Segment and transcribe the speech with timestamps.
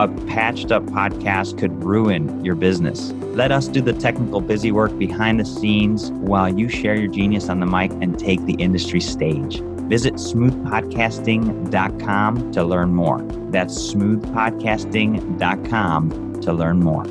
[0.00, 3.12] A patched up podcast could ruin your business.
[3.34, 7.50] Let us do the technical busy work behind the scenes while you share your genius
[7.50, 9.60] on the mic and take the industry stage.
[9.90, 13.20] Visit smoothpodcasting.com to learn more.
[13.50, 17.04] That's smoothpodcasting.com to learn more.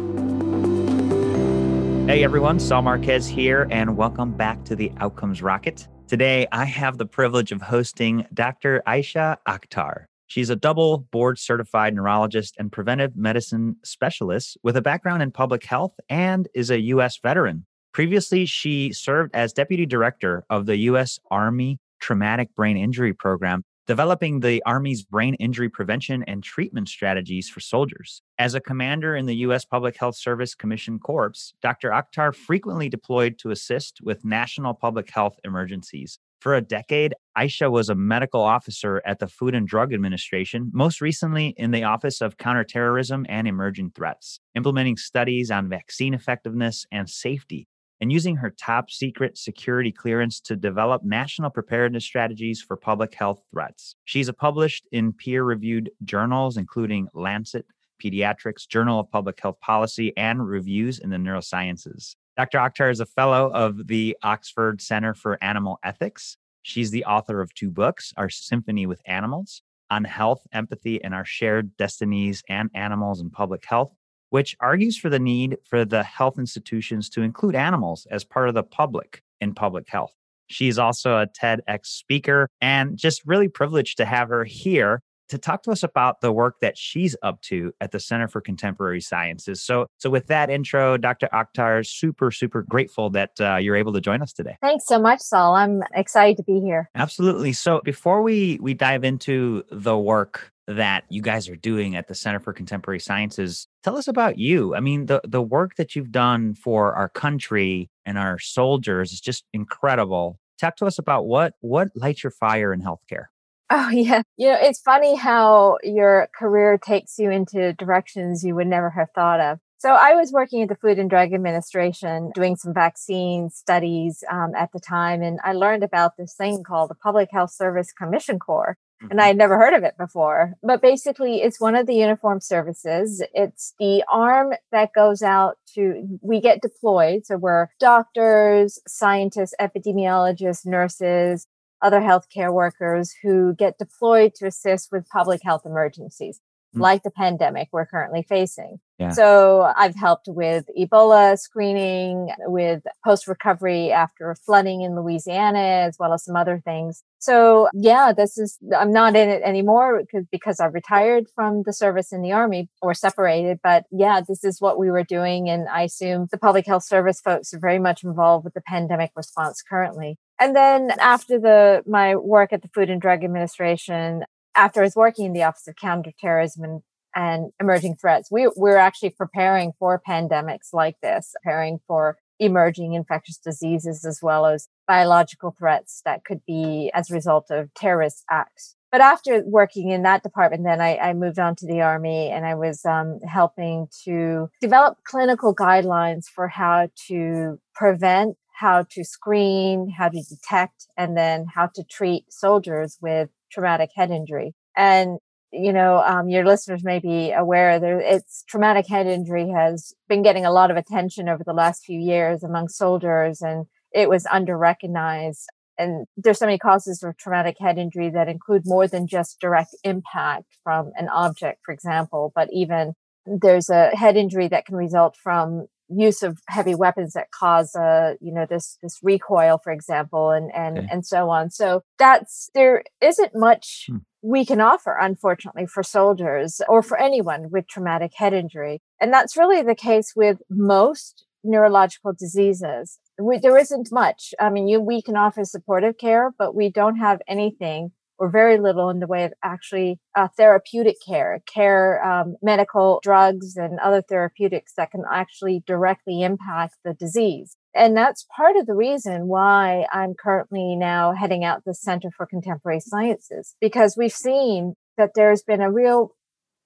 [2.08, 5.88] Hey everyone, Saul Marquez here, and welcome back to the Outcomes Rocket.
[6.08, 8.82] Today, I have the privilege of hosting Dr.
[8.88, 10.09] Aysha Akhtar.
[10.30, 15.66] She's a double board certified neurologist and preventive medicine specialist with a background in public
[15.66, 17.18] health and is a U.S.
[17.22, 17.66] veteran.
[17.94, 21.20] Previously, she served as deputy director of the U.S.
[21.32, 27.60] Army Traumatic Brain Injury Program developing the Army's brain injury prevention and treatment strategies for
[27.60, 28.21] soldiers.
[28.38, 29.66] As a commander in the U.S.
[29.66, 31.90] Public Health Service Commission Corps, Dr.
[31.90, 36.20] Akhtar frequently deployed to assist with national public health emergencies.
[36.40, 41.01] For a decade, Aysha was a medical officer at the Food and Drug Administration, most
[41.01, 47.09] recently in the Office of Counterterrorism and Emerging Threats, implementing studies on vaccine effectiveness and
[47.09, 47.68] safety
[48.01, 53.43] and using her top secret security clearance to develop national preparedness strategies for public health
[53.51, 53.96] threats.
[54.05, 57.65] She's published in peer reviewed journals, including Lancet,
[58.01, 62.15] Pediatrics, Journal of Public Health Policy, and reviews in the neurosciences.
[62.40, 62.59] Dr.
[62.59, 66.38] Akhtar is a fellow of the Oxford Center for Animal Ethics.
[66.62, 71.25] She's the author of two books Our Symphony with Animals on Health, Empathy, and Our
[71.25, 73.91] Shared Destinies and Animals and Public Health,
[74.29, 78.56] which argues for the need for the health institutions to include animals as part of
[78.56, 80.13] the public in public health.
[80.47, 85.63] She's also a TEDx speaker and just really privileged to have her here to talk
[85.63, 89.62] to us about the work that she's up to at the Center for Contemporary Sciences.
[89.62, 91.29] So, so with that intro, Dr.
[91.34, 94.57] Akhtar, super, super grateful that uh, you're able to join us today.
[94.62, 95.56] Thanks so much, Saul.
[95.56, 96.90] I'm excited to be here.
[96.95, 97.53] Absolutely.
[97.53, 102.13] So, before we we dive into the work that you guys are doing at the
[102.13, 103.67] Center for Contemporary Sciences.
[103.84, 104.75] Tell us about you.
[104.75, 109.19] I mean, the the work that you've done for our country and our soldiers is
[109.19, 110.40] just incredible.
[110.59, 113.25] Talk to us about what what lights your fire in healthcare.
[113.69, 114.24] Oh yeah.
[114.38, 119.09] You know, it's funny how your career takes you into directions you would never have
[119.13, 119.59] thought of.
[119.78, 124.52] So I was working at the Food and Drug Administration doing some vaccine studies um,
[124.53, 128.40] at the time, and I learned about this thing called the Public Health Service Commission
[128.40, 128.75] Corps.
[129.02, 129.12] Mm-hmm.
[129.12, 130.56] And I had never heard of it before.
[130.62, 133.24] But basically, it's one of the uniform services.
[133.34, 137.25] It's the arm that goes out to, we get deployed.
[137.25, 141.47] So we're doctors, scientists, epidemiologists, nurses,
[141.81, 146.41] other healthcare workers who get deployed to assist with public health emergencies
[146.75, 146.81] mm.
[146.81, 148.79] like the pandemic we're currently facing.
[148.97, 149.12] Yeah.
[149.12, 156.12] So I've helped with Ebola screening, with post recovery after flooding in Louisiana, as well
[156.12, 157.01] as some other things.
[157.19, 161.72] So yeah, this is, I'm not in it anymore because, because I retired from the
[161.72, 163.59] service in the army or separated.
[163.63, 165.50] But yeah, this is what we were doing.
[165.50, 169.11] And I assume the public health service folks are very much involved with the pandemic
[169.16, 170.17] response currently.
[170.40, 174.24] And then after the, my work at the Food and Drug Administration,
[174.56, 176.82] after I was working in the Office of Counterterrorism and,
[177.16, 183.38] and Emerging Threats, we, we're actually preparing for pandemics like this, preparing for emerging infectious
[183.38, 188.76] diseases as well as biological threats that could be as a result of terrorist acts.
[188.92, 192.44] But after working in that department, then I, I moved on to the Army and
[192.46, 199.90] I was um, helping to develop clinical guidelines for how to prevent, how to screen,
[199.90, 204.53] how to detect, and then how to treat soldiers with traumatic head injury.
[204.75, 205.20] And
[205.52, 210.22] you know, um, your listeners may be aware that it's traumatic head injury has been
[210.22, 214.28] getting a lot of attention over the last few years among soldiers, and it was
[214.28, 215.47] under recognized.
[215.79, 219.73] And there's so many causes of traumatic head injury that include more than just direct
[219.84, 222.94] impact from an object, for example, but even
[223.26, 228.14] there's a head injury that can result from use of heavy weapons that cause uh
[228.22, 230.88] you know this this recoil for example and and okay.
[230.91, 233.97] and so on so that's there isn't much hmm.
[234.22, 239.36] we can offer unfortunately for soldiers or for anyone with traumatic head injury and that's
[239.36, 245.02] really the case with most neurological diseases we, there isn't much i mean you we
[245.02, 249.24] can offer supportive care but we don't have anything or very little in the way
[249.24, 255.64] of actually uh, therapeutic care, care, um, medical drugs, and other therapeutics that can actually
[255.66, 257.56] directly impact the disease.
[257.74, 262.25] And that's part of the reason why I'm currently now heading out the Center for
[262.25, 266.12] Contemporary Sciences, because we've seen that there's been a real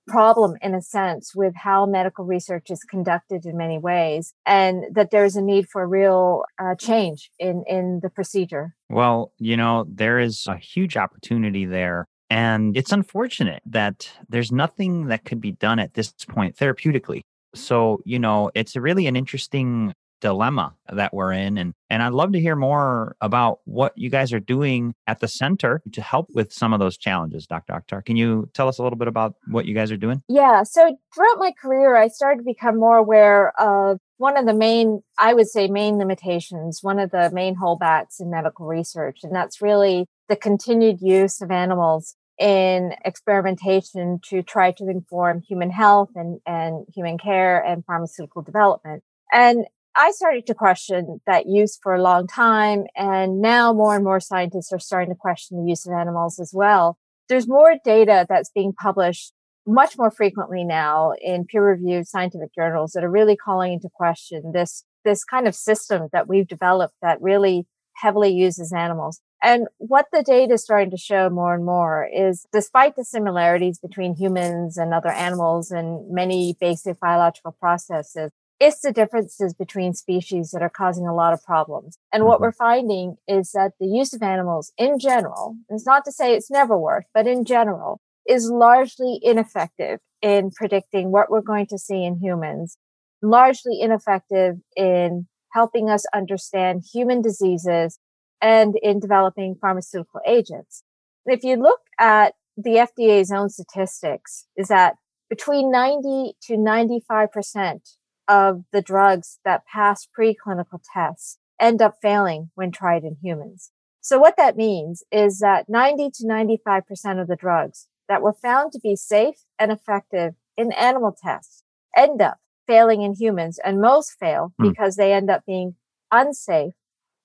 [0.08, 5.12] problem in a sense with how medical research is conducted in many ways and that
[5.12, 8.76] there's a need for real uh, change in in the procedure.
[8.90, 15.08] Well you know there is a huge opportunity there and it's unfortunate that there's nothing
[15.08, 17.22] that could be done at this point therapeutically.
[17.56, 22.32] So you know it's really an interesting dilemma that we're in and and I'd love
[22.32, 26.54] to hear more about what you guys are doing at the center to help with
[26.54, 27.74] some of those challenges Dr.
[27.74, 28.06] Akhtar.
[28.06, 30.24] Can you tell us a little bit about what you guys are doing?
[30.30, 34.54] Yeah, so throughout my career I started to become more aware of one of the
[34.54, 39.36] main I would say main limitations, one of the main holdbacks in medical research and
[39.36, 46.12] that's really the continued use of animals in experimentation to try to inform human health
[46.16, 49.04] and, and human care and pharmaceutical development.
[49.34, 52.86] And I started to question that use for a long time.
[52.96, 56.52] And now more and more scientists are starting to question the use of animals as
[56.54, 56.98] well.
[57.30, 59.34] There's more data that's being published
[59.66, 64.52] much more frequently now in peer reviewed scientific journals that are really calling into question
[64.54, 69.22] this, this kind of system that we've developed that really heavily uses animals.
[69.42, 73.80] And what the data is starting to show more and more is despite the similarities
[73.80, 78.32] between humans and other animals and many basic biological processes,
[78.64, 81.98] it's the differences between species that are causing a lot of problems.
[82.14, 82.44] And what mm-hmm.
[82.44, 86.50] we're finding is that the use of animals in general, it's not to say it's
[86.50, 92.06] never worked, but in general, is largely ineffective in predicting what we're going to see
[92.06, 92.78] in humans,
[93.22, 98.00] largely ineffective in helping us understand human diseases
[98.40, 100.84] and in developing pharmaceutical agents.
[101.26, 104.96] If you look at the FDA's own statistics, is that
[105.30, 107.90] between 90 to 95 percent
[108.28, 113.72] of the drugs that pass preclinical tests end up failing when tried in humans.
[114.02, 118.72] So what that means is that 90 to 95% of the drugs that were found
[118.74, 121.64] to be safe and effective in animal tests
[121.96, 122.38] end up
[122.68, 124.70] failing in humans and most fail mm.
[124.70, 125.76] because they end up being
[126.12, 126.74] unsafe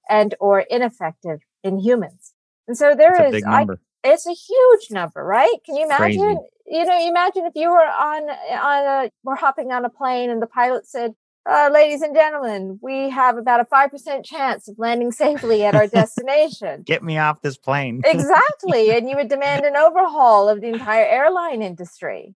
[0.09, 2.35] and or ineffective in humans.
[2.67, 3.67] And so there That's is, I,
[4.05, 5.55] it's a huge number, right?
[5.65, 6.21] Can you imagine?
[6.21, 6.39] Crazy.
[6.71, 10.43] You know, imagine if you were on on a we're hopping on a plane and
[10.43, 11.15] the pilot said,
[11.49, 15.75] uh, "Ladies and gentlemen, we have about a five percent chance of landing safely at
[15.75, 18.03] our destination." Get me off this plane.
[18.07, 22.35] exactly, and you would demand an overhaul of the entire airline industry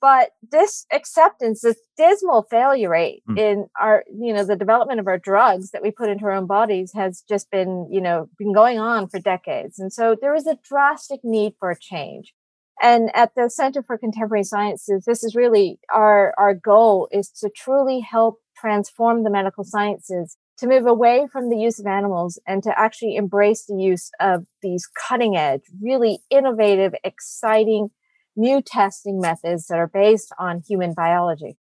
[0.00, 3.38] but this acceptance this dismal failure rate mm.
[3.38, 6.46] in our you know the development of our drugs that we put into our own
[6.46, 10.46] bodies has just been you know been going on for decades and so there is
[10.46, 12.32] a drastic need for a change
[12.80, 17.50] and at the center for contemporary sciences this is really our our goal is to
[17.54, 22.64] truly help transform the medical sciences to move away from the use of animals and
[22.64, 27.90] to actually embrace the use of these cutting edge really innovative exciting
[28.38, 31.58] new testing methods that are based on human biology.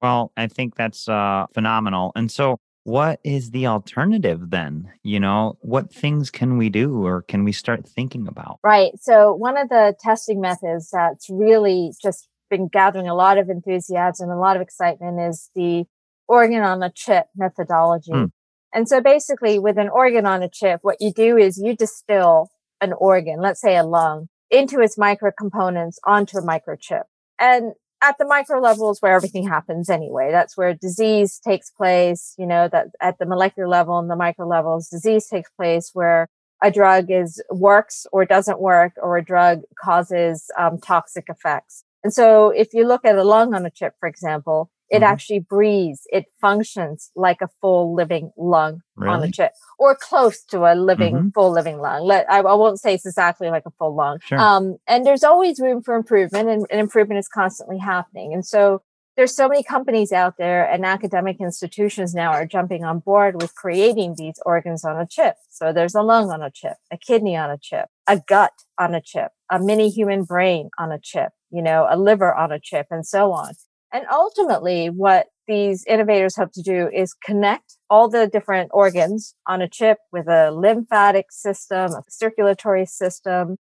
[0.00, 2.12] Well, I think that's uh, phenomenal.
[2.16, 4.92] And so, what is the alternative then?
[5.02, 8.60] You know, what things can we do or can we start thinking about?
[8.62, 8.92] Right.
[9.00, 14.28] So, one of the testing methods that's really just been gathering a lot of enthusiasm
[14.28, 15.84] and a lot of excitement is the
[16.28, 18.12] organ on a chip methodology.
[18.12, 18.24] Hmm.
[18.72, 22.50] And so, basically, with an organ on a chip, what you do is you distill
[22.80, 27.04] an organ, let's say a lung, into its micro components onto a microchip.
[27.40, 27.72] And
[28.04, 30.30] at the micro levels where everything happens anyway.
[30.30, 34.46] That's where disease takes place, you know, that at the molecular level and the micro
[34.46, 36.28] levels, disease takes place where
[36.62, 41.84] a drug is works or doesn't work or a drug causes um, toxic effects.
[42.02, 45.04] And so if you look at a lung on a chip, for example, it mm-hmm.
[45.04, 46.02] actually breathes.
[46.12, 49.12] It functions like a full living lung really?
[49.12, 51.28] on a chip or close to a living, mm-hmm.
[51.30, 52.02] full living lung.
[52.04, 54.18] Let, I, I, won't say it's exactly like a full lung.
[54.24, 54.38] Sure.
[54.38, 58.32] Um, and there's always room for improvement and, and improvement is constantly happening.
[58.34, 58.82] And so
[59.16, 63.54] there's so many companies out there and academic institutions now are jumping on board with
[63.54, 65.36] creating these organs on a chip.
[65.50, 68.94] So there's a lung on a chip, a kidney on a chip, a gut on
[68.94, 72.58] a chip, a mini human brain on a chip, you know, a liver on a
[72.58, 73.54] chip and so on.
[73.94, 79.62] And ultimately, what these innovators hope to do is connect all the different organs on
[79.62, 83.56] a chip with a lymphatic system, a circulatory system,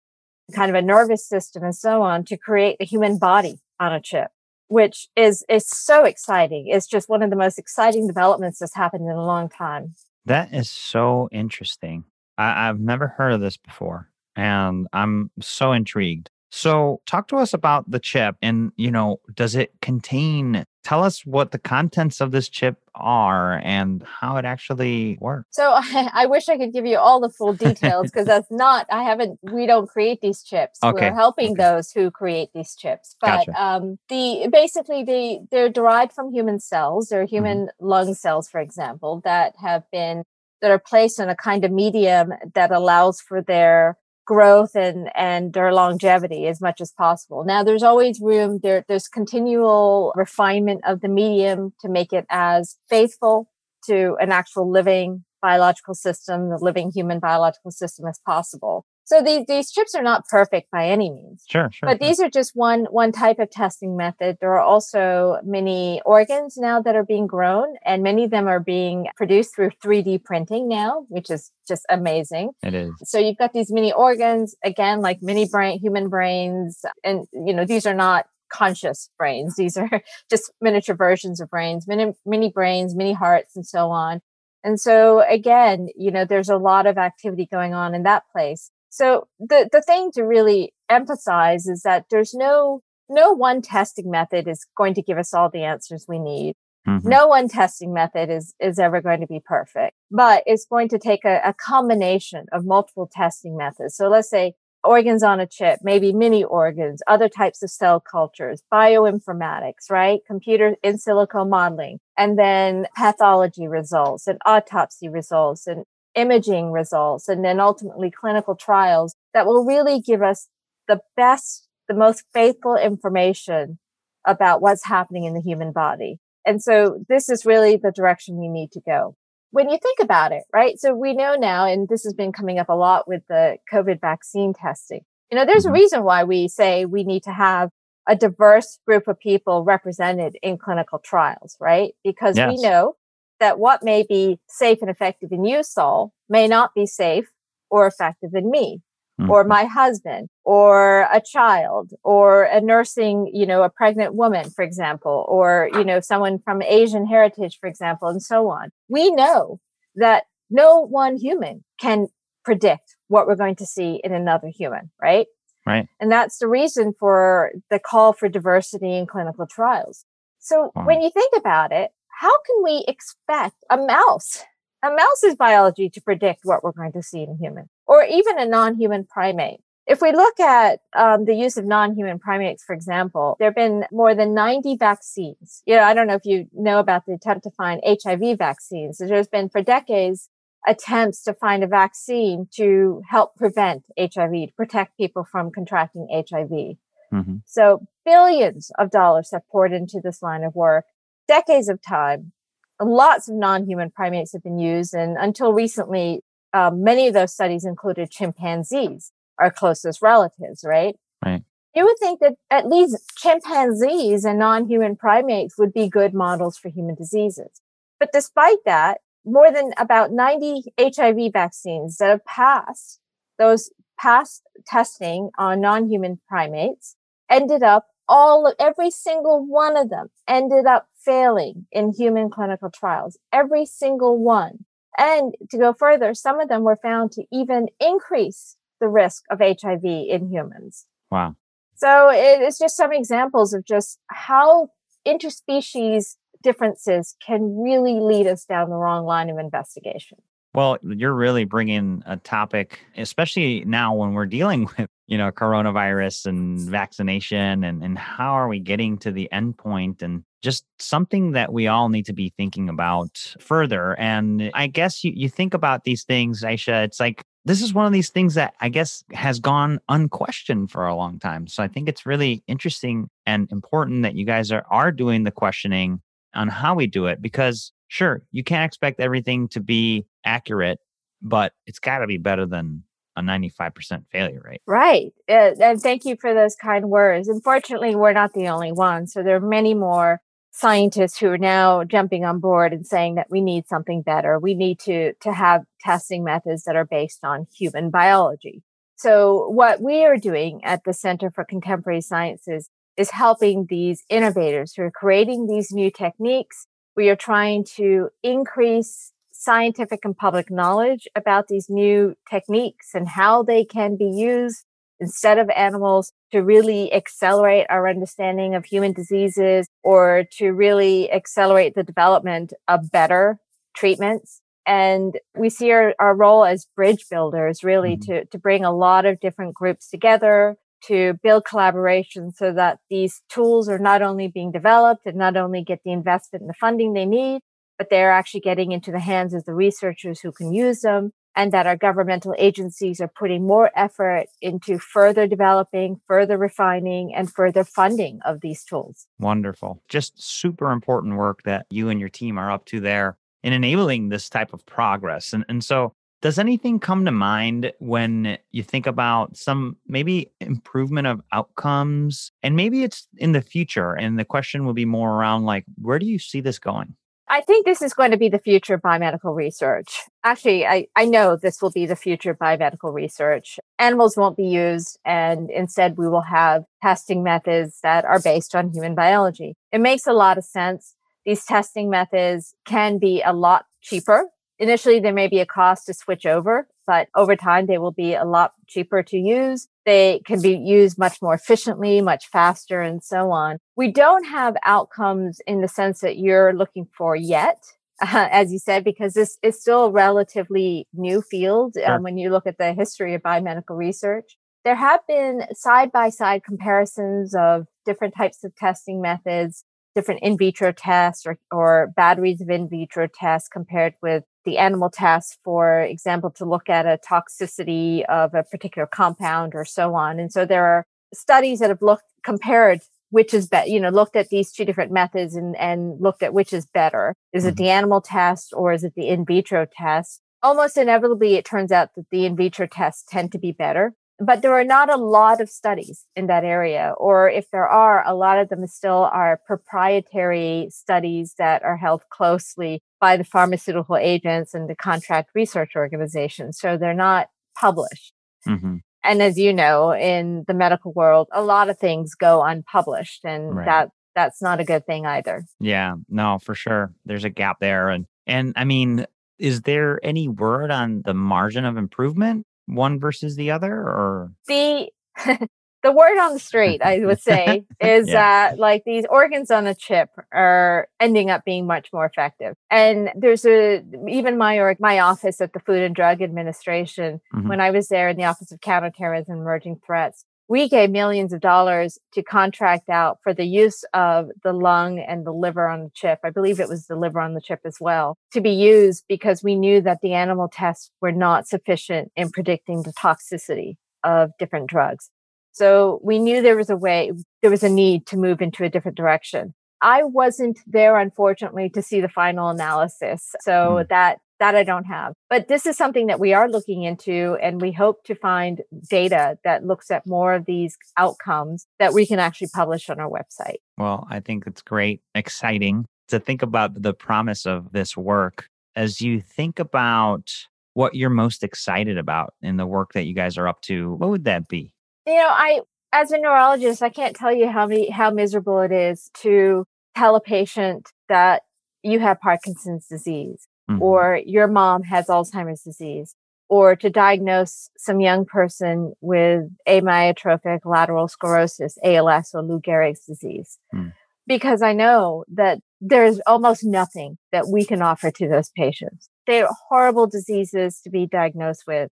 [0.55, 4.01] kind of a nervous system, and so on to create a human body on a
[4.01, 4.31] chip,
[4.69, 6.67] which is is so exciting.
[6.69, 9.95] It's just one of the most exciting developments that's happened in a long time.
[10.25, 12.05] That is so interesting.
[12.39, 16.31] I, I've never heard of this before, and I'm so intrigued.
[16.55, 21.25] So, talk to us about the chip and, you know, does it contain, tell us
[21.25, 25.49] what the contents of this chip are and how it actually works.
[25.53, 28.87] So I, I wish I could give you all the full details because that's not,
[28.91, 30.81] I haven't, we don't create these chips.
[30.83, 31.07] Okay.
[31.09, 31.63] We're helping Okay.
[31.63, 33.17] those who create these chips.
[33.19, 33.63] But Gotcha.
[33.63, 37.09] um, the basically they they're derived from human cells.
[37.09, 37.35] They're Mm-hmm.
[37.35, 40.25] human lung cells, for example, that have been
[40.61, 45.53] that are placed in a kind of medium that allows for their growth and and
[45.53, 47.45] their longevity as much as possible.
[47.45, 52.77] Now there's always room there there's continual refinement of the medium to make it as
[52.89, 53.49] faithful
[53.87, 58.87] to an actual living biological system, the living human biological system as possible.
[59.13, 61.45] So these these chips are not perfect by any means.
[61.47, 61.87] Sure, sure.
[61.87, 62.09] But sure.
[62.09, 64.39] these are just one one type of testing method.
[64.41, 68.59] There are also many organs now that are being grown, and many of them are
[68.59, 72.53] being produced through 3D printing now, which is just amazing.
[72.63, 72.91] it is.
[73.05, 77.67] So you've got these mini organs, again, like mini brain, human brains, and you know
[77.67, 79.91] these are not conscious brains; these are
[80.31, 84.23] just miniature versions of brains, mini mini brains, mini hearts, and so on.
[84.65, 88.71] And so again, you know, there's a lot of activity going on in that place.
[88.93, 94.47] So the the thing to really emphasize is that there's no no one testing method
[94.47, 96.55] is going to give us all the answers we need.
[96.87, 97.03] Mhm.
[97.05, 100.99] No one testing method is is ever going to be perfect, but it's going to
[100.99, 103.97] take a, a combination of multiple testing methods.
[103.97, 104.53] So let's say
[104.85, 110.21] organs on a chip, maybe mini organs, other types of cell cultures, bioinformatics, right?
[110.27, 115.85] Computer in silico modeling, and then pathology results and autopsy results and
[116.15, 120.49] imaging results, and then ultimately clinical trials that will really give us
[120.89, 123.79] the best, the most faithful information
[124.27, 126.19] about what's happening in the human body.
[126.45, 129.17] And so this is really the direction we need to go.
[129.51, 130.79] When you think about it, right?
[130.79, 134.01] So we know now, and this has been coming up a lot with the COVID
[134.01, 135.03] vaccine testing.
[135.31, 135.75] You know, there's a Mhm.
[135.75, 137.71] reason why we say we need to have
[138.09, 141.95] a diverse group of people represented in clinical trials, right?
[142.03, 142.97] Because we know
[143.43, 147.29] that what may be safe and effective in you, Saul, may not be safe
[147.71, 148.81] or effective in me
[149.29, 149.49] or Mhm.
[149.49, 155.25] my husband or a child or a nursing you know a pregnant woman for example
[155.29, 159.61] or you know someone from asian heritage for example and so on we know
[159.95, 162.09] that no one human can
[162.45, 165.27] predict what we're going to see in another human right
[165.67, 165.87] Right.
[166.01, 170.05] and that's the reason for the call for diversity in clinical trials
[170.41, 170.87] so Wow.
[170.89, 171.91] when you think about it
[172.23, 174.45] how can we expect a mouse
[174.83, 178.39] a mouse's biology to predict what we're going to see in a human or even
[178.39, 179.61] a non-human primate.
[179.87, 183.85] If we look at um, the use of non-human primates, for example, there have been
[183.91, 185.63] more than 90 vaccines.
[185.67, 188.99] You know, I don't know if you know about the attempt to find HIV vaccines.
[188.99, 190.29] There's been for decades
[190.67, 196.77] attempts to find a vaccine to help prevent HIV, to protect people from contracting HIV.
[197.13, 197.43] Mhm.
[197.47, 200.87] So billions of dollars have poured into this line of work,
[201.33, 202.33] decades of time.
[202.79, 206.21] Lots of non-human primates have been used, and until recently,
[206.53, 210.95] um, many of those studies included chimpanzees, our closest relatives, right?
[211.25, 211.43] Right.
[211.75, 216.69] You would think that at least chimpanzees and non-human primates would be good models for
[216.69, 217.63] human diseases.
[217.99, 223.01] But despite that, more than about 90 HIV vaccines that have passed
[223.39, 226.97] those past testing on non-human primates
[227.31, 232.71] ended up all of every single one of them ended up failing in human clinical
[232.71, 234.65] trials every single one.
[234.99, 239.41] And to go further some of them were found to even increase the risk of
[239.41, 240.87] hiv in humans.
[241.11, 241.37] Wow.
[241.75, 244.69] so it is just some examples of just how
[245.07, 250.19] interspecies differences can really lead us down the wrong line of investigation.
[250.55, 256.27] Well, you're really bringing a topic, especially now when we're dealing with, you know, coronavirus
[256.27, 261.33] and vaccination and, and how are we getting to the end point and just something
[261.33, 263.99] that we all need to be thinking about further.
[263.99, 267.87] And I guess you, you think about these things, Aysha, it's like this is one
[267.87, 271.47] of these things that I guess has gone unquestioned for a long time.
[271.47, 275.31] So I think it's really interesting and important that you guys are, are doing the
[275.31, 276.01] questioning
[276.35, 280.79] on how we do it because sure, you can't expect everything to be accurate,
[281.21, 282.83] but it's got to be better than
[283.17, 284.63] a 95% failure rate.
[284.67, 285.13] Right.
[285.29, 287.29] Uh, and thank you for those kind words.
[287.29, 289.13] Unfortunately, we're not the only ones.
[289.13, 290.23] So there are many more
[290.53, 294.39] scientists who are now jumping on board and saying that we need something better.
[294.39, 298.63] We need to, to have testing methods that are based on human biology.
[298.95, 304.75] So what we are doing at the Center for Contemporary Sciences is helping these innovators
[304.75, 306.67] who are creating these new techniques.
[306.95, 313.43] We are trying to increase scientific and public knowledge about these new techniques and how
[313.43, 314.67] they can be used
[315.03, 321.75] instead of animals to really accelerate our understanding of human diseases or to really accelerate
[321.75, 323.39] the development of better
[323.77, 324.41] treatments.
[324.65, 328.13] And we see our, our role as bridge builders really mm-hmm.
[328.13, 330.57] to, to bring a lot of different groups together
[330.87, 335.63] to build collaboration so that these tools are not only being developed and not only
[335.63, 337.41] get the investment and the funding they need,
[337.79, 341.53] but they're actually getting into the hands of the researchers who can use them and
[341.53, 347.65] that our governmental agencies are putting more effort into further developing, further refining, and further
[347.65, 349.07] funding of these tools.
[349.19, 349.83] Wonderful.
[349.89, 354.09] Just super important work that you and your team are up to there in enabling
[354.09, 355.33] this type of progress.
[355.33, 361.09] And, and so, does anything come to mind when you think about some maybe improvement
[361.09, 362.31] of outcomes?
[362.45, 363.95] And maybe it's in the future.
[363.95, 366.95] And the question will be more around like, where do you see this going?
[367.29, 370.03] I think this is going to be the future of biomedical research.
[370.23, 373.59] Actually, I, I know this will be the future of biomedical research.
[373.79, 378.71] Animals won't be used, and instead, we will have testing methods that are based on
[378.71, 379.55] human biology.
[379.73, 380.95] It makes a lot of sense.
[381.25, 384.27] These testing methods can be a lot cheaper.
[384.63, 388.15] Initially, there may be a cost to switch over, but over time, they will be
[388.15, 389.67] a lot cheaper to use.
[389.85, 393.59] They can be used much more efficiently, much faster, and so on.
[393.75, 397.59] We don't have outcomes in the sense that you're looking for yet.
[398.01, 401.95] Uh, as you said, because this is still a relatively new field sure.
[401.95, 404.37] um, when you look at the history of biomedical research.
[404.65, 409.65] There have been side by side comparisons of different types of testing methods,
[409.97, 414.91] different in vitro tests or, or batteries of in vitro tests compared with the animal
[414.91, 420.19] test, for example, to look at a toxicity of a particular compound or so on.
[420.19, 422.81] And so there are studies that have looked compared
[423.11, 426.33] which is better, you know, looked at these two different methods and, and looked at
[426.33, 427.15] which is better.
[427.35, 427.65] Is it mm-hmm.
[427.65, 430.23] the animal test or is it the in vitro test?
[430.43, 433.93] Almost inevitably, it turns out that the in vitro tests tend to be better
[434.25, 438.07] but there are not a lot of studies in that area or if there are
[438.07, 443.97] a lot of them still are proprietary studies that are held closely by the pharmaceutical
[443.97, 447.27] agents and the contract research organizations so they're not
[447.61, 448.13] published
[448.47, 448.77] mm-hmm.
[449.03, 453.57] and as you know in the medical world a lot of things go unpublished and
[453.57, 453.67] right.
[453.67, 457.91] that that's not a good thing either yeah no for sure there's a gap there
[457.91, 459.05] and and i mean
[459.37, 464.89] is there any word on the margin of improvement one versus the other or the
[465.83, 468.15] the word on the street i would say is yeah.
[468.15, 473.11] that like these organs on a chip are ending up being much more effective and
[473.15, 477.49] there's a even my org my office at the food and drug administration mm-hmm.
[477.49, 481.33] when i was there in the office of counterterrorism and emerging threats we gave millions
[481.33, 485.85] of dollars to contract out for the use of the lung and the liver on
[485.85, 486.19] the chip.
[486.23, 489.43] I believe it was the liver on the chip as well to be used because
[489.43, 494.69] we knew that the animal tests were not sufficient in predicting the toxicity of different
[494.69, 495.09] drugs.
[495.53, 497.13] So we knew there was a way,
[497.43, 499.55] there was a need to move into a different direction.
[499.83, 503.35] I wasn't there, unfortunately, to see the final analysis.
[503.41, 503.89] So mm.
[503.89, 505.15] that that I don't have.
[505.31, 508.61] But this is something that we are looking into, and we hope to find
[508.91, 513.09] data that looks at more of these outcomes that we can actually publish on our
[513.09, 513.59] website.
[513.79, 518.49] Well, I think it's great, exciting to think about the promise of this work.
[518.75, 520.33] As you think about
[520.75, 524.11] what you're most excited about in the work that you guys are up to, what
[524.11, 524.72] would that be?
[525.07, 525.61] You know, I,
[525.93, 529.65] as a neurologist, I can't tell you how many, how miserable it is to
[529.97, 531.43] tell a patient that
[531.83, 533.83] you have Parkinson's disease mm-hmm.
[533.83, 536.15] or your mom has Alzheimer's disease,
[536.49, 543.59] or to diagnose some young person with amyotrophic lateral sclerosis, ALS, or Lou Gehrig's disease.
[543.75, 543.93] Mm.
[544.27, 549.09] Because I know that there's almost nothing that we can offer to those patients.
[549.27, 551.91] They're horrible diseases to be diagnosed with.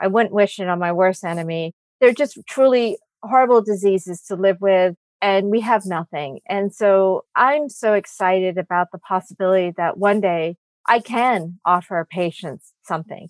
[0.00, 1.74] I wouldn't wish it on my worst enemy.
[2.00, 6.40] They're just truly horrible diseases to live with and we have nothing.
[6.48, 10.56] And so I'm so excited about the possibility that one day
[10.86, 13.28] I can offer patients something.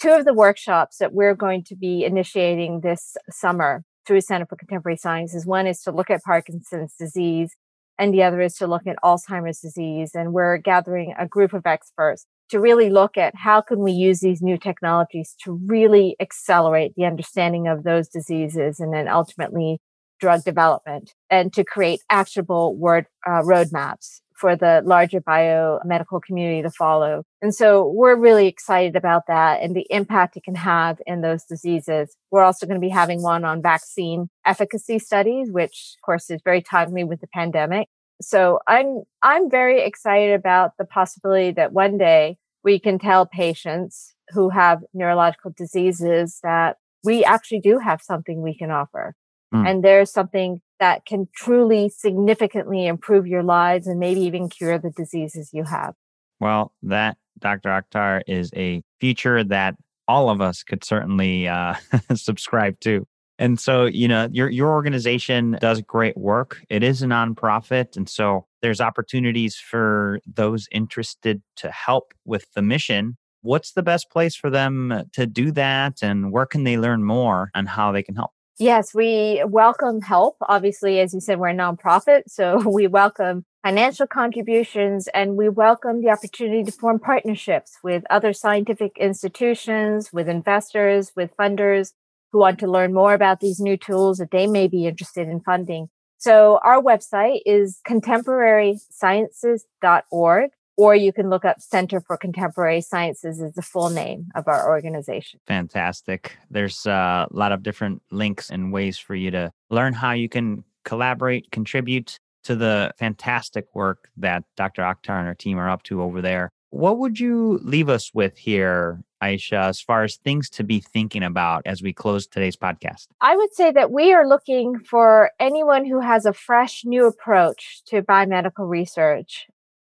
[0.00, 4.56] Two of the workshops that we're going to be initiating this summer through Center for
[4.56, 7.54] Contemporary Sciences, one is to look at Parkinson's disease
[7.98, 10.12] and the other is to look at Alzheimer's disease.
[10.14, 14.20] And we're gathering a group of experts to really look at how can we use
[14.20, 19.78] these new technologies to really accelerate the understanding of those diseases and then ultimately
[20.20, 26.70] drug development and to create actionable word uh, roadmaps for the larger biomedical community to
[26.70, 27.22] follow.
[27.42, 31.44] And so we're really excited about that and the impact it can have in those
[31.44, 32.16] diseases.
[32.30, 36.40] We're also going to be having one on vaccine efficacy studies, which of course is
[36.42, 37.88] very timely with the pandemic.
[38.22, 44.14] So I'm, I'm very excited about the possibility that one day we can tell patients
[44.30, 49.14] who have neurological diseases that we actually do have something we can offer.
[49.54, 49.68] Mm.
[49.68, 54.90] And there's something that can truly significantly improve your lives and maybe even cure the
[54.90, 55.94] diseases you have.
[56.38, 57.68] Well, that, Dr.
[57.68, 59.76] Akhtar, is a feature that
[60.08, 61.74] all of us could certainly uh,
[62.14, 63.06] subscribe to.
[63.40, 66.62] And so, you know, your your organization does great work.
[66.68, 72.60] It is a nonprofit, and so there's opportunities for those interested to help with the
[72.60, 73.16] mission.
[73.40, 77.50] What's the best place for them to do that, and where can they learn more
[77.54, 78.32] on how they can help?
[78.58, 80.36] Yes, we welcome help.
[80.42, 86.02] Obviously, as you said, we're a nonprofit, so we welcome financial contributions and we welcome
[86.02, 91.92] the opportunity to form partnerships with other scientific institutions, with investors, with funders
[92.32, 95.40] who want to learn more about these new tools that they may be interested in
[95.40, 95.88] funding.
[96.18, 103.54] So our website is contemporarysciences.org, or you can look up Center for Contemporary Sciences is
[103.54, 105.40] the full name of our organization.
[105.46, 106.36] Fantastic.
[106.50, 110.28] There's uh, a lot of different links and ways for you to learn how you
[110.28, 114.82] can collaborate, contribute to the fantastic work that Dr.
[114.82, 116.50] Akhtar and her team are up to over there.
[116.70, 121.24] What would you leave us with here, Aysha, as far as things to be thinking
[121.24, 123.08] about as we close today's podcast?
[123.20, 127.82] I would say that we are looking for anyone who has a fresh new approach
[127.86, 129.48] to biomedical research.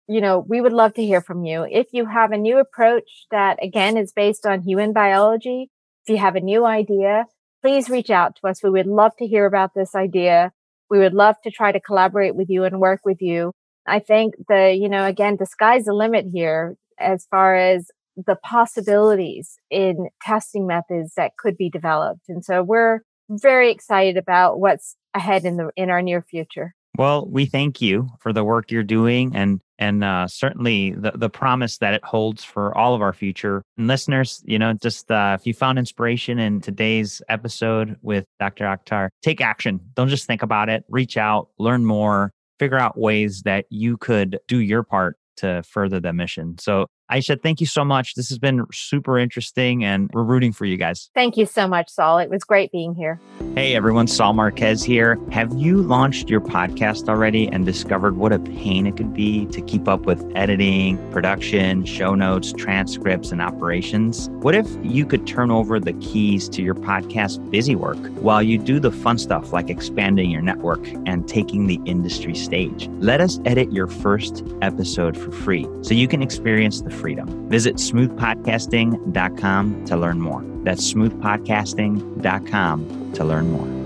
[0.09, 1.67] You know, we would love to hear from you.
[1.71, 5.69] If you have a new approach that, again, is based on human biology,
[6.05, 7.27] if you have a new idea,
[7.61, 8.63] please reach out to us.
[8.63, 10.51] We would love to hear about this idea.
[10.89, 13.53] We would love to try to collaborate with you and work with you.
[13.91, 18.37] I think the, you know, again, the sky's the limit here as far as the
[18.37, 22.29] possibilities in testing methods that could be developed.
[22.29, 26.75] And so we're very excited about what's ahead in the in our near future.
[26.97, 31.31] Well, we thank you for the work you're doing and and uh, certainly the, the
[31.31, 33.63] promise that it holds for all of our future.
[33.79, 38.65] And listeners, you know, just uh, if you found inspiration in today's episode with Dr.
[38.65, 39.81] Akhtar, take action.
[39.95, 40.85] Don't just think about it.
[40.89, 45.99] Reach out, learn more, figure out ways that you could do your part to further
[45.99, 46.59] the mission.
[46.59, 48.15] So, Aysha, thank you so much.
[48.15, 51.11] This has been super interesting and we're rooting for you guys.
[51.15, 52.19] Thank you so much, Saul.
[52.19, 53.21] It was great being here.
[53.57, 54.07] Hey, everyone.
[54.07, 55.19] Saul Marquez here.
[55.33, 59.61] Have you launched your podcast already and discovered what a pain it could be to
[59.63, 64.29] keep up with editing, production, show notes, transcripts, and operations?
[64.41, 68.57] What if you could turn over the keys to your podcast busy work while you
[68.57, 72.89] do the fun stuff like expanding your network and taking the industry stage?
[73.01, 77.49] Let us edit your first episode for free so you can experience the freedom.
[77.49, 80.45] Visit smoothpodcasting.com to learn more.
[80.63, 83.80] That's smoothpodcasting.com to learn more.